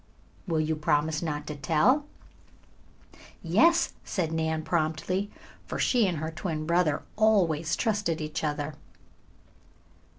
[0.47, 2.07] "Will you promise not to tell?"
[3.43, 5.29] "Yes," said Nan promptly,
[5.67, 8.73] for she and her twin brother always trusted each other.